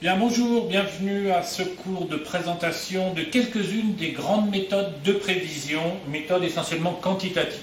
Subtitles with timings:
[0.00, 5.82] Bien, bonjour, bienvenue à ce cours de présentation de quelques-unes des grandes méthodes de prévision,
[6.08, 7.60] méthodes essentiellement quantitatives.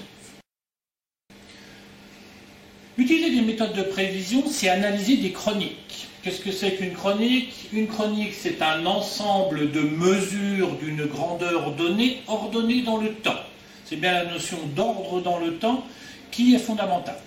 [2.96, 6.06] Utiliser des méthodes de prévision, c'est analyser des chroniques.
[6.22, 7.52] Qu'est-ce que c'est qu'une chronique?
[7.72, 13.42] Une chronique, c'est un ensemble de mesures d'une grandeur donnée, ordonnée dans le temps.
[13.84, 15.82] C'est bien la notion d'ordre dans le temps
[16.30, 17.18] qui est fondamentale.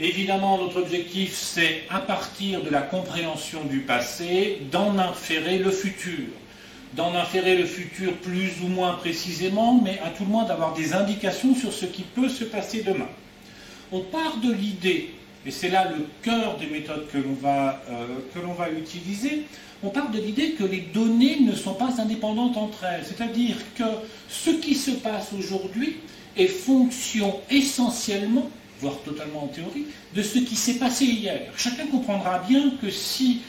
[0.00, 6.26] Évidemment, notre objectif, c'est, à partir de la compréhension du passé, d'en inférer le futur.
[6.94, 10.94] D'en inférer le futur plus ou moins précisément, mais à tout le moins d'avoir des
[10.94, 13.08] indications sur ce qui peut se passer demain.
[13.92, 15.14] On part de l'idée,
[15.46, 19.44] et c'est là le cœur des méthodes que l'on va, euh, utiliser,
[19.84, 23.04] on part de l'idée que les données ne sont pas indépendantes entre elles.
[23.04, 23.84] C'est-à-dire que
[24.28, 25.96] ce qui se passe aujourd'hui
[26.36, 31.40] est fonction essentiellement voire totalement en théorie, de ce qui s'est passé hier.
[31.56, 33.42] Chacun comprendra bien que si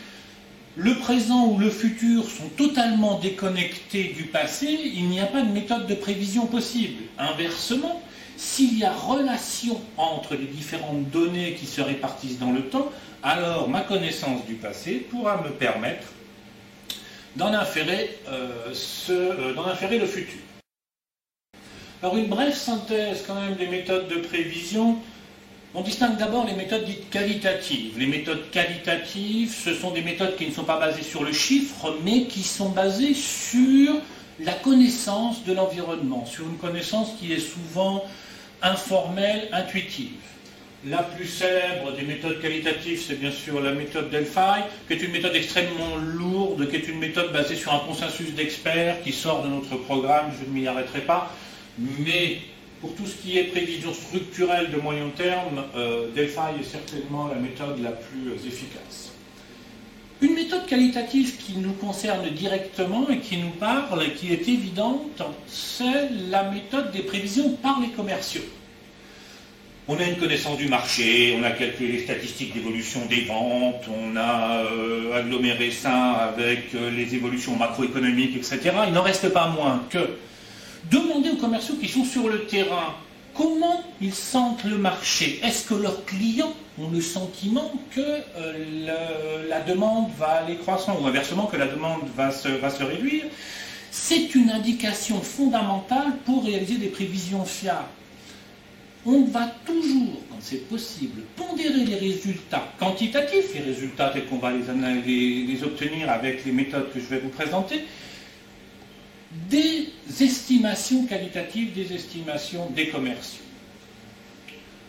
[0.78, 5.52] le présent ou le futur sont totalement déconnectés du passé, il n'y a pas de
[5.52, 7.04] méthode de prévision possible.
[7.18, 8.02] Inversement,
[8.38, 12.92] s'il y a relation entre les différentes données qui se répartissent dans le temps,
[13.24, 16.08] alors ma connaissance du passé pourra me permettre
[17.36, 18.74] d'en inférer, euh,
[19.10, 20.40] euh, le futur.
[22.02, 24.98] Alors une brève synthèse quand même des méthodes de prévision
[25.76, 28.00] on distingue d'abord les méthodes dites qualitatives.
[28.00, 31.96] Les méthodes qualitatives, ce sont des méthodes qui ne sont pas basées sur le chiffre,
[32.04, 33.94] mais qui sont basées sur
[34.40, 38.04] la connaissance de l'environnement, sur une connaissance qui est souvent
[38.62, 40.12] informelle, intuitive.
[40.88, 45.12] La plus célèbre des méthodes qualitatives, c'est bien sûr la méthode Delphi, qui est une
[45.12, 49.50] méthode extrêmement lourde, qui est une méthode basée sur un consensus d'experts qui sort de
[49.50, 51.34] notre programme, je ne m'y arrêterai pas,
[51.78, 52.40] mais
[52.82, 57.82] pour tout ce qui est prévision structurelle de moyen terme, euh, est certainement la méthode
[57.82, 59.12] la plus euh, efficace.
[60.22, 65.22] Une méthode qualitative qui nous concerne directement et qui nous parle et qui est évidente,
[65.48, 68.44] c'est la méthode des prévisions par les commerciaux.
[69.88, 74.16] On a une connaissance du marché, on a calculé les statistiques d'évolution des ventes, on
[74.16, 78.72] a euh, aggloméré ça avec les évolutions macroéconomiques, etc.
[78.88, 80.00] Il n'en reste pas moins que
[80.92, 82.96] Demandez aux commerciaux qui sont sur le terrain
[83.36, 85.40] comment ils sentent le marché?
[85.44, 91.08] Est-ce que leurs clients ont le sentiment que euh, la demande va aller croissant ou
[91.08, 93.26] inversement que la demande va se, va se réduire?
[93.92, 97.86] C'est une indication fondamentale pour réaliser des prévisions fiables.
[99.06, 104.52] On va toujours, quand c'est possible, pondérer les résultats quantitatifs, les résultats tels qu'on va
[104.52, 107.86] les obtenir avec les méthodes que je vais vous présenter,
[109.50, 109.90] des
[110.22, 113.44] estimations qualitatives, des estimations des commerciaux.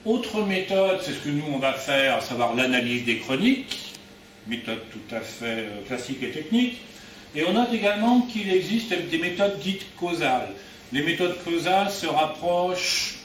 [0.04, 3.94] Autre méthode, c'est ce que nous on va faire, à savoir l'analyse des chroniques,
[4.46, 6.78] méthode tout à fait euh, classique et technique.
[7.34, 10.48] Et on note également qu'il existe des méthodes dites causales.
[10.92, 13.16] Les méthodes causales se rapprochent,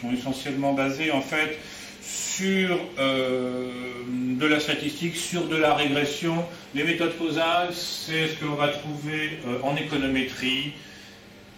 [0.00, 1.58] sont essentiellement basées en fait
[2.02, 3.70] sur euh,
[4.08, 6.44] de la statistique, sur de la régression.
[6.74, 10.72] Les méthodes causales, c'est ce que l'on va trouver euh, en économétrie.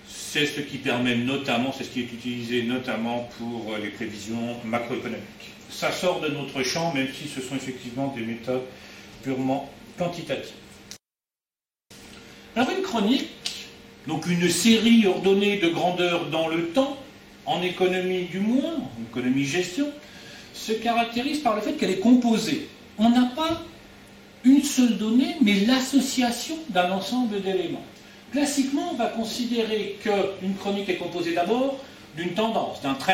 [0.08, 4.56] C'est ce qui permet notamment, c'est ce qui est utilisé notamment pour euh, les prévisions
[4.64, 5.52] macroéconomiques.
[5.70, 8.62] Ça sort de notre champ, même si ce sont effectivement des méthodes
[9.22, 10.52] purement quantitatives.
[12.56, 13.30] Alors une chronique,
[14.06, 16.98] donc une série ordonnée de grandeur dans le temps,
[17.46, 19.90] en économie du moins, en économie-gestion,
[20.62, 22.68] se caractérise par le fait qu'elle est composée.
[22.98, 23.62] On n'a pas
[24.44, 27.82] une seule donnée, mais l'association d'un ensemble d'éléments.
[28.30, 31.78] Classiquement, on va considérer qu'une chronique est composée d'abord
[32.16, 33.12] d'une tendance, d'un trend.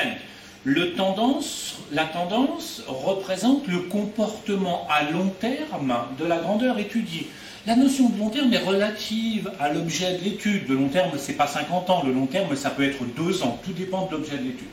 [0.66, 7.28] La tendance représente le comportement à long terme de la grandeur étudiée.
[7.66, 10.68] La notion de long terme est relative à l'objet de l'étude.
[10.68, 12.02] Le long terme, ce n'est pas 50 ans.
[12.04, 13.58] Le long terme, ça peut être 2 ans.
[13.64, 14.68] Tout dépend de l'objet de l'étude.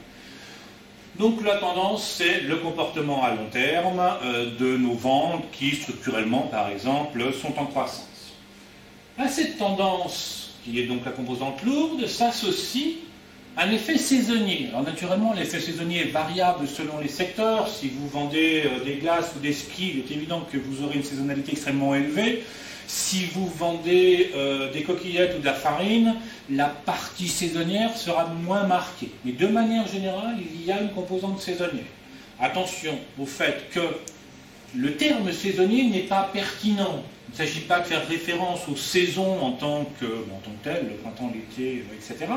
[1.17, 6.41] Donc la tendance, c'est le comportement à long terme euh, de nos ventes qui, structurellement,
[6.51, 8.33] par exemple, sont en croissance.
[9.17, 12.95] À cette tendance, qui est donc la composante lourde, s'associe
[13.57, 14.67] un effet saisonnier.
[14.69, 17.69] Alors naturellement, l'effet saisonnier est variable selon les secteurs.
[17.69, 20.95] Si vous vendez euh, des glaces ou des skis, il est évident que vous aurez
[20.95, 22.43] une saisonnalité extrêmement élevée.
[22.87, 26.15] Si vous vendez euh, des coquillettes ou de la farine,
[26.49, 29.11] la partie saisonnière sera moins marquée.
[29.23, 31.85] Mais de manière générale, il y a une composante saisonnière.
[32.39, 33.79] Attention au fait que
[34.75, 37.03] le terme saisonnier n'est pas pertinent.
[37.29, 40.63] Il ne s'agit pas de faire référence aux saisons en tant que, en tant que
[40.63, 42.31] telles, le printemps, l'été, etc.,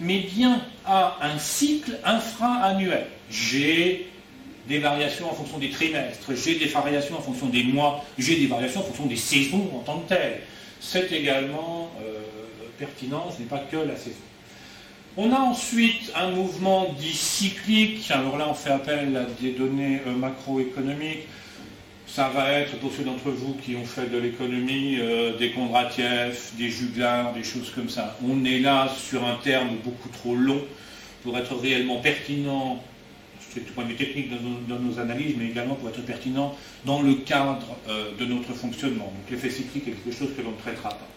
[0.00, 3.06] mais bien à un cycle infra-annuel.
[3.30, 4.08] J'ai
[4.68, 8.46] des variations en fonction des trimestres, j'ai des variations en fonction des mois, j'ai des
[8.46, 10.40] variations en fonction des saisons en tant que telles.
[10.80, 12.20] C'est également euh,
[12.78, 14.16] pertinent, ce n'est pas que la saison.
[15.16, 20.00] On a ensuite un mouvement dit cyclique, alors là on fait appel à des données
[20.06, 21.26] euh, macroéconomiques,
[22.06, 26.38] ça va être pour ceux d'entre vous qui ont fait de l'économie euh, des Kondratiev,
[26.56, 28.16] des Juglar, des choses comme ça.
[28.26, 30.62] On est là sur un terme beaucoup trop long
[31.22, 32.82] pour être réellement pertinent,
[33.64, 34.30] du point de vue technique
[34.68, 39.04] dans nos, analyses, mais également pour être pertinent dans le cadre euh, de notre fonctionnement.
[39.04, 41.08] Donc l'effet cyclique est quelque chose que l'on ne traitera pas.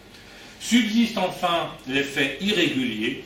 [0.60, 3.24] Subsiste enfin l'effet irrégulier.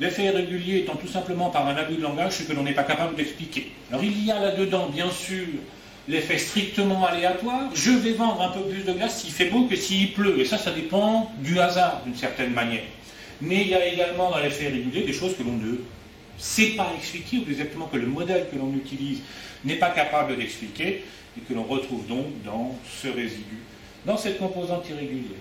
[0.00, 2.82] L'effet irrégulier étant tout simplement par un abus de langage ce que l'on n'est pas
[2.82, 3.70] capable d'expliquer.
[3.90, 5.46] Alors il y a là-dedans, bien sûr,
[6.08, 7.70] l'effet strictement aléatoire.
[7.74, 10.40] Je vais vendre un peu plus de glace s'il fait beau que s'il pleut.
[10.40, 12.82] Et ça, ça dépend du hasard, d'une certaine manière.
[13.40, 15.76] Mais il y a également dans l'effet irrégulier des choses que l'on ne
[16.38, 19.20] sait pas expliquer, ou exactement que le modèle que l'on utilise
[19.64, 21.04] n'est pas capable d'expliquer,
[21.36, 23.58] et que l'on retrouve donc dans ce résidu,
[24.06, 25.40] dans cette composante irrégulière.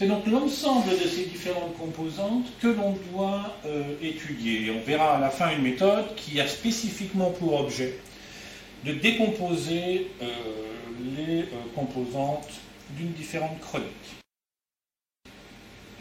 [0.00, 4.70] C'est donc l'ensemble de ces différentes composantes que l'on doit euh, étudier.
[4.70, 7.98] on verra à la fin une méthode qui a spécifiquement pour objet
[8.86, 10.26] de décomposer euh,
[11.16, 11.44] les euh,
[11.74, 12.48] composantes
[12.96, 13.86] d'une différente chronique.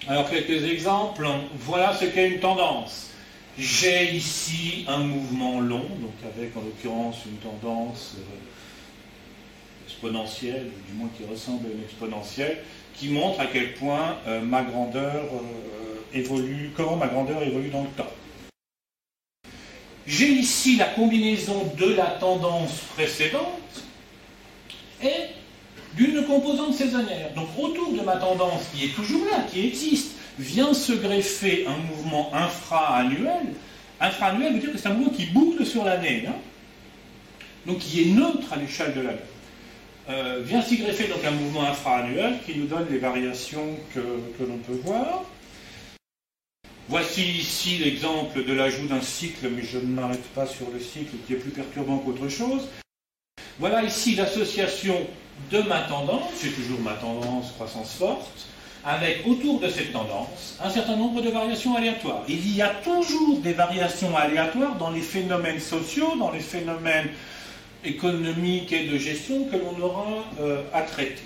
[0.07, 1.27] Alors quelques exemples.
[1.59, 3.11] Voilà ce qu'est une tendance.
[3.59, 11.09] J'ai ici un mouvement long, donc avec en l'occurrence une tendance euh, exponentielle, du moins
[11.17, 12.59] qui ressemble à une exponentielle,
[12.95, 15.25] qui montre à quel point ma grandeur
[16.13, 18.11] évolue, comment ma grandeur évolue dans le temps.
[20.07, 23.83] J'ai ici la combinaison de la tendance précédente
[25.03, 25.33] et
[25.95, 27.33] d'une composante saisonnière.
[27.35, 31.77] Donc autour de ma tendance qui est toujours là, qui existe, vient se greffer un
[31.77, 33.53] mouvement infra-annuel.
[33.99, 36.35] Infra-annuel veut dire que c'est un mouvement qui boucle sur l'année, hein.
[37.65, 39.19] donc qui est neutre à l'échelle de l'année.
[40.09, 44.57] Euh, vient s'y greffer donc un mouvement infra-annuel qui nous donne les variations que l'on
[44.57, 45.25] peut voir.
[46.87, 51.15] Voici ici l'exemple de l'ajout d'un cycle, mais je ne m'arrête pas sur le cycle
[51.27, 52.67] qui est plus perturbant qu'autre chose.
[53.59, 54.95] Voilà ici l'association
[55.51, 58.47] de ma tendance, c'est toujours ma tendance croissance forte,
[58.85, 62.23] avec autour de cette tendance un certain nombre de variations aléatoires.
[62.27, 67.09] Il y a toujours des variations aléatoires dans les phénomènes sociaux, dans les phénomènes
[67.83, 71.21] économiques et de gestion que l'on aura euh, à traiter.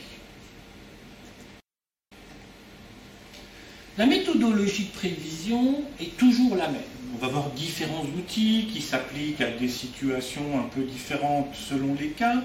[3.98, 6.82] La méthodologie de prévision est toujours la même.
[7.14, 12.08] On va avoir différents outils qui s'appliquent à des situations un peu différentes selon les
[12.08, 12.42] cas,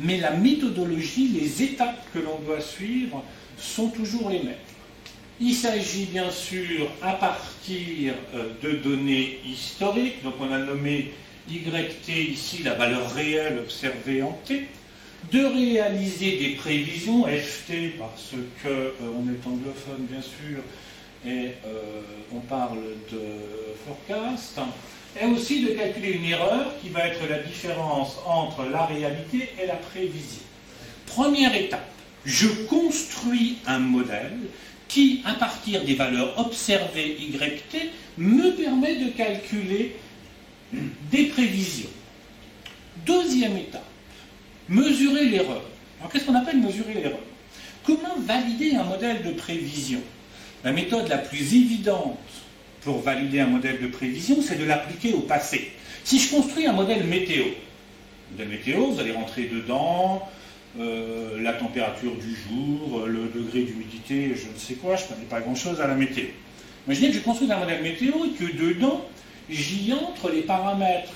[0.00, 3.22] mais la méthodologie, les étapes que l'on doit suivre
[3.58, 4.54] sont toujours les mêmes.
[5.38, 11.12] Il s'agit bien sûr à partir euh, de données historiques, donc on a nommé
[11.50, 14.66] YT ici la valeur réelle observée en T,
[15.30, 18.30] de réaliser des prévisions, FT parce
[18.62, 20.62] qu'on euh, est anglophone bien sûr,
[21.26, 22.00] et euh,
[22.34, 22.78] on parle
[23.12, 23.20] de
[23.84, 24.58] forecast,
[25.20, 29.66] et aussi de calculer une erreur qui va être la différence entre la réalité et
[29.66, 30.42] la prévision.
[31.06, 31.90] Première étape,
[32.26, 34.36] je construis un modèle
[34.88, 39.96] qui, à partir des valeurs observées YT, me permet de calculer
[41.10, 41.88] des prévisions.
[43.06, 43.86] Deuxième étape,
[44.68, 45.62] mesurer l'erreur.
[46.00, 47.20] Alors qu'est-ce qu'on appelle mesurer l'erreur?
[47.84, 50.00] Comment valider un modèle de prévision?
[50.64, 52.18] La méthode la plus évidente
[52.80, 55.70] pour valider un modèle de prévision, c'est de l'appliquer au passé.
[56.02, 57.44] Si je construis un modèle météo,
[58.32, 60.28] modèle météo, vous allez rentrer dedans,
[60.78, 65.26] euh, la température du jour, le degré d'humidité, je ne sais quoi, je ne connais
[65.26, 66.26] pas grand-chose à la météo.
[66.86, 69.04] Imaginez que je construis un modèle météo et que dedans,
[69.48, 71.14] j'y entre les paramètres,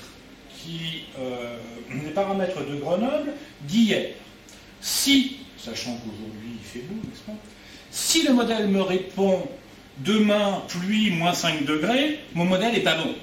[0.57, 1.57] qui, euh,
[2.05, 4.11] les paramètres de Grenoble d'hier.
[4.81, 6.99] Si, sachant qu'aujourd'hui il fait beau,
[7.91, 9.47] si le modèle me répond
[9.99, 13.13] demain pluie moins 5 degrés, mon modèle n'est pas bon.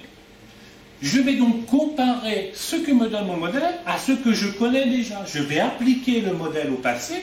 [1.00, 4.86] Je vais donc comparer ce que me donne mon modèle à ce que je connais
[4.86, 5.24] déjà.
[5.32, 7.14] Je vais appliquer le modèle au passé,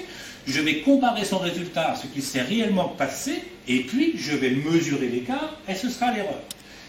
[0.48, 4.52] je vais comparer son résultat à ce qui s'est réellement passé, et puis je vais
[4.52, 6.40] mesurer l'écart, et ce sera l'erreur.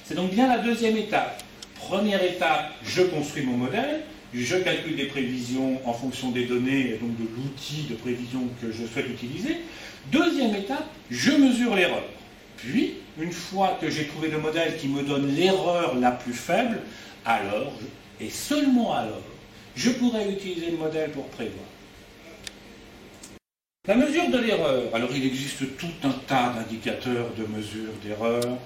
[0.04, 1.42] C'est donc bien la deuxième étape.
[1.74, 4.02] Première étape, je construis mon modèle,
[4.32, 8.70] je calcule des prévisions en fonction des données et donc de l'outil de prévision que
[8.70, 9.56] je souhaite utiliser.
[10.12, 12.04] Deuxième étape, je mesure l'erreur.
[12.56, 16.80] Puis, une fois que j'ai trouvé le modèle qui me donne l'erreur la plus faible,
[17.24, 17.72] alors,
[18.20, 19.22] et seulement alors,
[19.74, 21.64] je pourrais utiliser le modèle pour prévoir.
[23.86, 24.94] La mesure de l'erreur.
[24.94, 28.58] Alors, il existe tout un tas d'indicateurs de mesure d'erreur.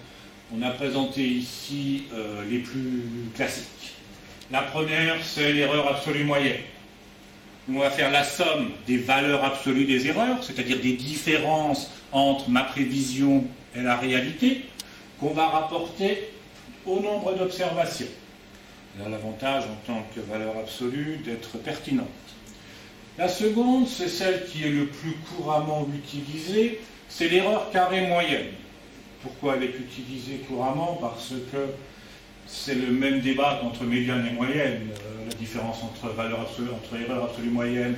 [0.55, 3.03] On a présenté ici euh, les plus
[3.35, 3.97] classiques.
[4.51, 6.63] La première, c'est l'erreur absolue moyenne.
[7.73, 12.65] On va faire la somme des valeurs absolues des erreurs, c'est-à-dire des différences entre ma
[12.65, 13.45] prévision
[13.77, 14.67] et la réalité,
[15.19, 16.31] qu'on va rapporter
[16.87, 18.07] au nombre d'observations.
[18.99, 22.09] Elle a l'avantage en tant que valeur absolue d'être pertinente.
[23.19, 28.47] La seconde, c'est celle qui est le plus couramment utilisée, c'est l'erreur carrée moyenne.
[29.23, 30.99] Pourquoi elle est utilisée couramment?
[31.01, 31.67] Parce que
[32.47, 37.01] c'est le même débat entre médiane et moyenne, euh, la différence entre valeur absolue, entre
[37.01, 37.95] erreur absolue moyenne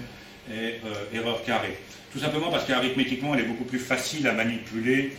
[0.50, 1.78] et euh, erreur carrée.
[2.12, 5.12] Tout simplement parce qu'arithmétiquement, elle est beaucoup plus facile à manipuler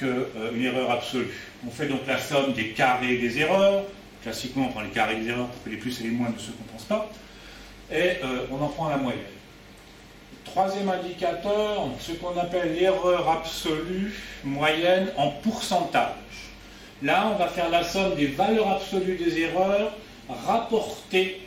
[0.00, 1.28] qu'une euh, erreur absolue.
[1.66, 3.84] On fait donc la somme des carrés des erreurs.
[4.22, 6.38] Classiquement, on prend les carrés des erreurs pour que les plus et les moins ne
[6.38, 7.10] se compensent pas.
[7.92, 8.18] Et
[8.52, 9.22] on en prend la moyenne.
[10.44, 14.12] Troisième indicateur, ce qu'on appelle l'erreur absolue
[14.44, 16.14] moyenne en pourcentage.
[17.02, 19.92] Là, on va faire la somme des valeurs absolues des erreurs
[20.46, 21.40] rapportées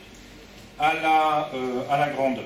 [0.78, 2.44] à la, euh, grandeur.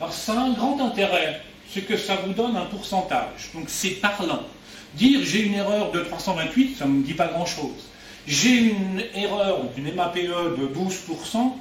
[0.00, 3.50] Alors ça a un grand intérêt, c'est que ça vous donne un pourcentage.
[3.54, 4.42] Donc c'est parlant.
[4.94, 7.90] Dire j'ai une erreur de 328, ça ne me dit pas grand-chose.
[8.26, 11.52] J'ai une erreur, une MAPE de 12%,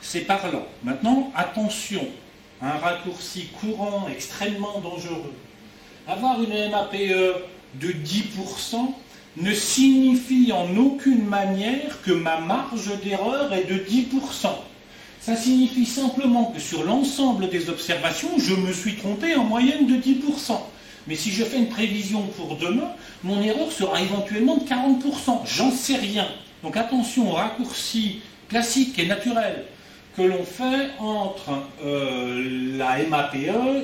[0.00, 0.66] c'est parlant.
[0.84, 2.06] Maintenant, attention,
[2.60, 5.32] un raccourci courant extrêmement dangereux.
[6.06, 7.42] Avoir une MAPE
[7.80, 8.76] de 10%
[9.38, 14.48] ne signifie en aucune manière que ma marge d'erreur est de 10%.
[15.20, 19.94] Ça signifie simplement que sur l'ensemble des observations, je me suis trompé en moyenne de
[19.94, 20.58] 10%.
[21.06, 22.92] Mais si je fais une prévision pour demain,
[23.24, 25.40] mon erreur sera éventuellement de 40%.
[25.46, 26.28] J'en sais rien.
[26.62, 29.64] Donc attention au raccourci classique et naturel
[30.16, 31.50] que l'on fait entre
[31.84, 33.36] euh, la MAPE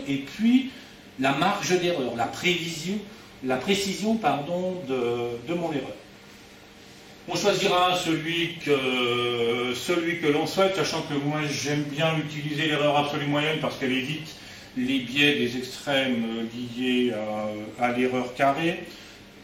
[0.07, 0.71] et puis
[1.19, 2.99] la marge d'erreur, la prévision,
[3.45, 5.97] la précision pardon, de, mon erreur.
[7.29, 12.97] On choisira celui que, celui que l'on souhaite, sachant que moi j'aime bien utiliser l'erreur
[12.97, 14.29] absolue moyenne parce qu'elle évite
[14.79, 17.13] les biais des extrêmes liés
[17.79, 18.81] à, à l'erreur carrée.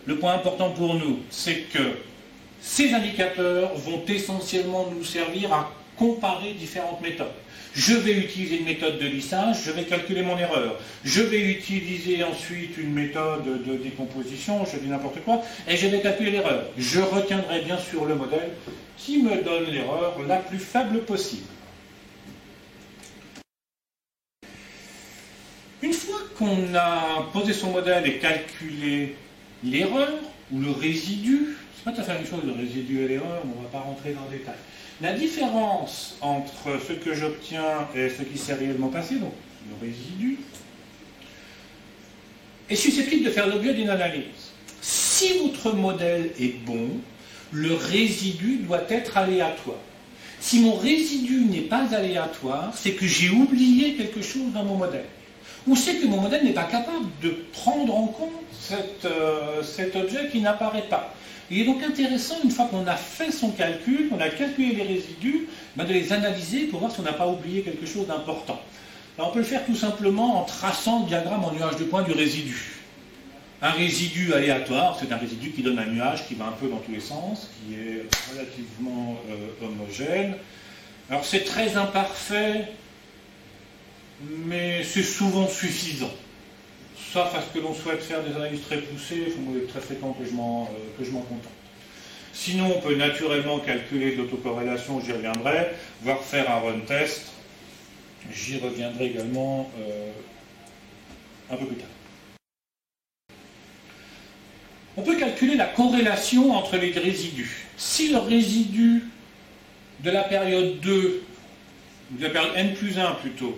[0.06, 1.98] Le point important pour nous, c'est que
[2.60, 7.28] ces indicateurs vont essentiellement nous servir à comparer différentes méthodes.
[7.74, 10.78] Je vais utiliser une méthode de lissage, je vais calculer mon erreur.
[11.04, 16.00] Je vais utiliser ensuite une méthode de décomposition, je dis n'importe quoi, et je vais
[16.00, 16.66] calculer l'erreur.
[16.78, 18.50] Je retiendrai bien sûr le modèle
[18.96, 21.46] qui me donne l'erreur la plus faible possible.
[25.82, 29.16] Une fois qu'on a posé son modèle et calculé
[29.62, 30.12] l'erreur
[30.52, 33.60] ou le résidu, c'est pas tout à fait la chose le résidu et l'erreur, on
[33.60, 34.54] ne va pas rentrer dans le détail.
[35.00, 39.32] La différence entre ce que j'obtiens et ce qui s'est réellement passé, donc
[39.68, 40.38] le résidu,
[42.68, 44.52] est susceptible de faire l'objet d'une analyse.
[44.80, 46.88] Si votre modèle est bon,
[47.52, 49.78] le résidu doit être aléatoire.
[50.40, 55.06] Si mon résidu n'est pas aléatoire, c'est que j'ai oublié quelque chose dans mon modèle.
[55.66, 58.30] Ou c'est que mon modèle n'est pas capable de prendre en compte
[59.04, 61.14] euh, cet objet qui n'apparaît pas.
[61.50, 64.82] Il est donc intéressant, une fois qu'on a fait son calcul, qu'on a calculé les
[64.82, 68.60] résidus, ben, de les analyser pour voir si on n'a pas oublié quelque chose d'important.
[69.18, 72.12] on peut le faire tout simplement en traçant le diagramme en nuage de points du
[72.12, 72.72] résidu.
[73.60, 76.78] Un résidu aléatoire, c'est un résidu qui donne un nuage qui va un peu dans
[76.78, 80.34] tous les sens, qui est relativement euh, homogène.
[81.10, 82.68] Alors c'est très imparfait,
[84.46, 86.12] mais c'est souvent suffisant
[87.14, 90.12] sauf à ce que l'on souhaite faire des analyses très poussées, il est très fréquent
[90.12, 91.52] que je m'en euh, contente.
[92.32, 95.68] Sinon, on peut naturellement calculer l'autocorrélation, j'y reviendrai,
[96.02, 97.32] voire faire un run test.
[98.32, 100.10] J'y reviendrai également euh,
[101.52, 101.88] un peu plus tard.
[104.96, 107.66] On peut calculer la corrélation entre les résidus.
[107.76, 109.04] Si le résidu
[110.00, 111.22] de la période 2,
[112.10, 113.56] de la période n plus 1 plutôt,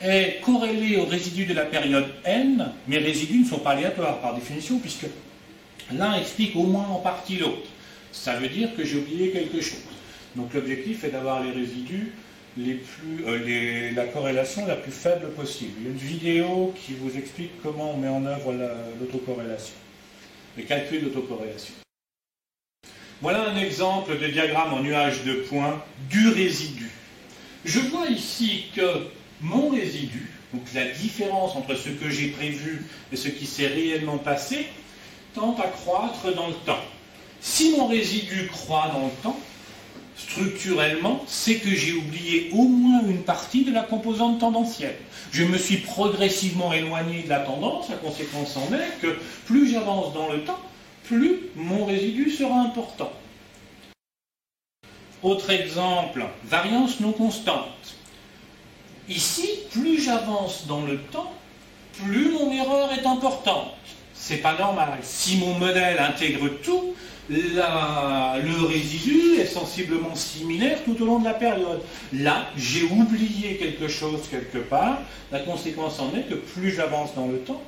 [0.00, 4.34] est corrélé au résidu de la période n, mes résidus ne sont pas aléatoires par
[4.34, 5.06] définition, puisque
[5.92, 7.68] l'un explique au moins en partie l'autre.
[8.12, 9.78] Ça veut dire que j'ai oublié quelque chose.
[10.36, 12.12] Donc l'objectif est d'avoir les résidus
[12.56, 15.72] les plus, euh, la corrélation la plus faible possible.
[15.80, 18.54] Il y a une vidéo qui vous explique comment on met en œuvre
[19.00, 19.74] l'autocorrélation,
[20.56, 21.74] le calcul d'autocorrélation.
[23.20, 26.90] Voilà un exemple de diagramme en nuage de points du résidu.
[27.64, 28.82] Je vois ici que
[29.40, 34.18] mon résidu, donc la différence entre ce que j'ai prévu et ce qui s'est réellement
[34.18, 34.66] passé,
[35.34, 36.82] tend à croître dans le temps.
[37.40, 39.38] Si mon résidu croît dans le temps,
[40.16, 44.96] structurellement, c'est que j'ai oublié au moins une partie de la composante tendancielle.
[45.30, 49.16] Je me suis progressivement éloigné de la tendance, la conséquence en est que
[49.46, 50.58] plus j'avance dans le temps,
[51.04, 53.12] plus mon résidu sera important.
[55.22, 57.97] Autre exemple, variance non constante.
[59.08, 61.32] Ici, plus j'avance dans le temps,
[62.02, 63.74] plus mon erreur est importante.
[64.14, 64.98] C'est pas normal.
[65.02, 66.94] Si mon modèle intègre tout,
[67.30, 71.80] le résidu est sensiblement similaire tout au long de la période.
[72.12, 74.98] Là, j'ai oublié quelque chose quelque part.
[75.30, 77.62] La conséquence en est que plus j'avance dans le temps,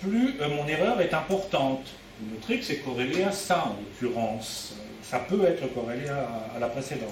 [0.00, 1.86] plus euh, mon erreur est importante.
[2.20, 4.74] Vous noterez que c'est corrélé à ça, en l'occurrence.
[5.02, 7.08] Ça peut être corrélé à, la précédente.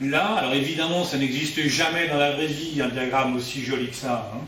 [0.00, 3.96] Là, alors évidemment, ça n'existe jamais dans la vraie vie, un diagramme aussi joli que
[3.96, 4.32] ça.
[4.34, 4.40] Hein.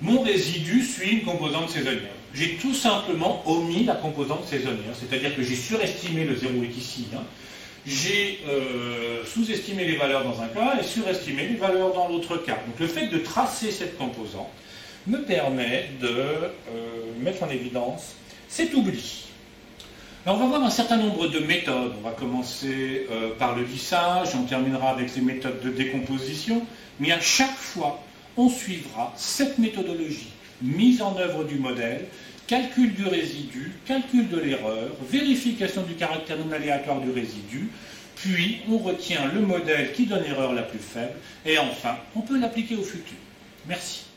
[0.00, 2.10] Mon résidu suit une composante saisonnière.
[2.34, 7.06] J'ai tout simplement omis la composante saisonnière, c'est-à-dire que j'ai surestimé le 0,8 ici.
[7.14, 7.22] Hein.
[7.86, 12.58] J'ai euh, sous-estimé les valeurs dans un cas et surestimé les valeurs dans l'autre cas.
[12.66, 14.50] Donc le fait de tracer cette composante
[15.06, 16.50] me permet de euh,
[17.20, 18.14] mettre en évidence
[18.48, 19.24] cet oubli.
[20.26, 21.94] Alors on va voir un certain nombre de méthodes.
[21.98, 26.62] On va commencer euh, par le lissage, on terminera avec les méthodes de décomposition,
[26.98, 28.02] mais à chaque fois,
[28.36, 30.28] on suivra cette méthodologie.
[30.60, 32.04] Mise en œuvre du modèle,
[32.46, 37.70] calcul du résidu, calcul de l'erreur, vérification du caractère non aléatoire du résidu,
[38.16, 41.14] puis on retient le modèle qui donne l'erreur la plus faible,
[41.46, 43.16] et enfin, on peut l'appliquer au futur.
[43.66, 44.09] Merci.